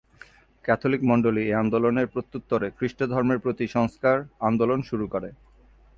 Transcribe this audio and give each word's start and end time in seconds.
Catholic 0.65 1.01
মণ্ডলী 1.03 1.41
এই 1.45 1.53
আন্দোলনের 1.53 2.07
প্রত্যুত্তরে 2.07 2.67
খ্রিস্টধর্মের 2.69 3.39
প্রতি-সংস্কার-আন্দোলন 3.39 4.79
শুরু 4.81 5.05
করে। 5.07 5.29